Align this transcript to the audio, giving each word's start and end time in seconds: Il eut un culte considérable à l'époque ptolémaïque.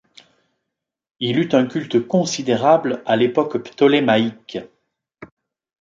Il 1.19 1.37
eut 1.37 1.49
un 1.53 1.67
culte 1.67 1.99
considérable 2.07 3.03
à 3.05 3.15
l'époque 3.15 3.61
ptolémaïque. 3.61 4.57